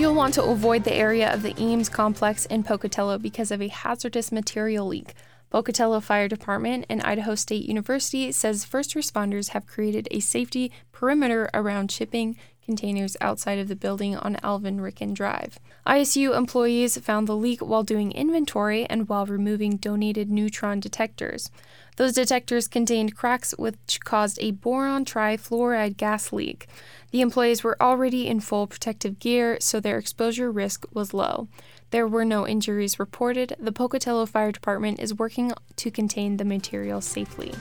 [0.00, 3.68] You'll want to avoid the area of the Eames complex in Pocatello because of a
[3.68, 5.14] hazardous material leak.
[5.50, 11.48] Pocatello Fire Department and Idaho State University says first responders have created a safety perimeter
[11.54, 15.58] around shipping containers outside of the building on Alvin Ricken Drive.
[15.86, 21.50] ISU employees found the leak while doing inventory and while removing donated neutron detectors.
[21.96, 26.66] Those detectors contained cracks which caused a boron trifluoride gas leak.
[27.12, 31.46] The employees were already in full protective gear, so their exposure risk was low.
[31.90, 33.54] There were no injuries reported.
[33.60, 37.52] The Pocatello Fire Department is working to contain the material safely.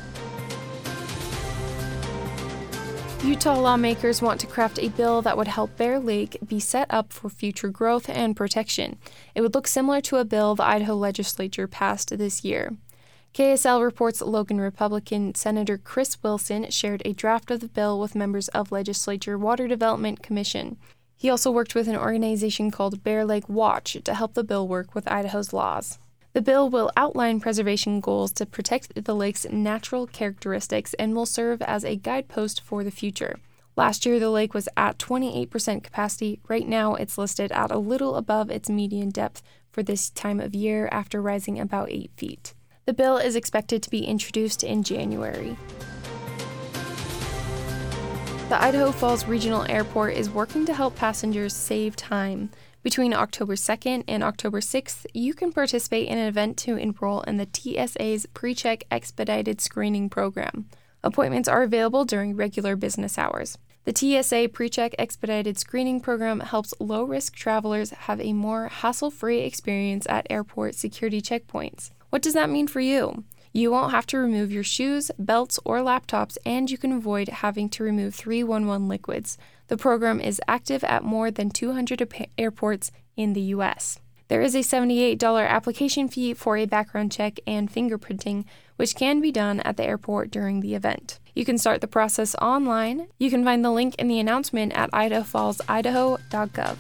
[3.24, 7.14] Utah lawmakers want to craft a bill that would help Bear Lake be set up
[7.14, 8.98] for future growth and protection.
[9.34, 12.76] It would look similar to a bill the Idaho legislature passed this year.
[13.34, 18.50] KSL reports Logan Republican Senator Chris Wilson shared a draft of the bill with members
[18.50, 20.76] of Legislature Water Development Commission.
[21.16, 24.94] He also worked with an organization called Bear Lake Watch to help the bill work
[24.94, 25.98] with Idaho's laws.
[26.34, 31.62] The bill will outline preservation goals to protect the lake's natural characteristics and will serve
[31.62, 33.40] as a guidepost for the future.
[33.76, 36.40] Last year, the lake was at 28% capacity.
[36.48, 40.56] Right now, it's listed at a little above its median depth for this time of
[40.56, 42.56] year after rising about 8 feet.
[42.86, 45.56] The bill is expected to be introduced in January.
[48.50, 52.50] The Idaho Falls Regional Airport is working to help passengers save time.
[52.84, 57.38] Between October 2nd and October 6th, you can participate in an event to enroll in
[57.38, 60.66] the TSA's PreCheck Expedited Screening Program.
[61.02, 63.58] Appointments are available during regular business hours.
[63.86, 69.40] The TSA PreCheck Expedited Screening Program helps low risk travelers have a more hassle free
[69.40, 71.92] experience at airport security checkpoints.
[72.10, 73.24] What does that mean for you?
[73.56, 77.70] You won't have to remove your shoes, belts, or laptops, and you can avoid having
[77.70, 79.38] to remove 311 liquids.
[79.68, 84.00] The program is active at more than 200 airports in the U.S.
[84.28, 88.46] There is a $78 application fee for a background check and fingerprinting,
[88.78, 91.20] which can be done at the airport during the event.
[91.36, 93.06] You can start the process online.
[93.20, 96.78] You can find the link in the announcement at idahofallsidaho.gov.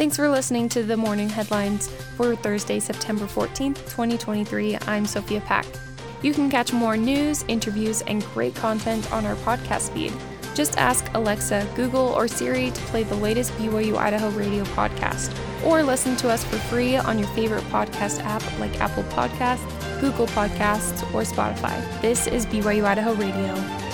[0.00, 4.78] Thanks for listening to the morning headlines for Thursday, September 14th, 2023.
[4.86, 5.66] I'm Sophia Pack.
[6.22, 10.14] You can catch more news, interviews, and great content on our podcast feed.
[10.54, 15.82] Just ask Alexa, Google, or Siri to play the latest BYU Idaho radio podcast, or
[15.82, 21.02] listen to us for free on your favorite podcast app like Apple Podcasts, Google Podcasts,
[21.12, 22.00] or Spotify.
[22.00, 23.89] This is BYU Idaho Radio.